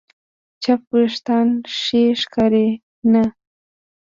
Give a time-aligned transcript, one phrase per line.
[0.63, 1.49] چپ وېښتيان
[1.79, 2.67] ښې ښکاري
[3.11, 3.23] نه.